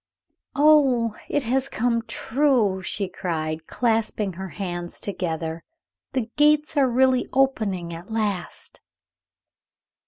"Oh, 0.55 1.15
it 1.29 1.43
has 1.43 1.69
come 1.69 2.01
true!" 2.01 2.81
she 2.81 3.07
cried, 3.07 3.67
clasping 3.67 4.33
her 4.33 4.47
hands 4.49 4.99
together, 4.99 5.63
"The 6.13 6.31
gates 6.37 6.75
are 6.75 6.89
really 6.89 7.29
opening 7.33 7.93
at 7.93 8.09
last!" 8.09 8.81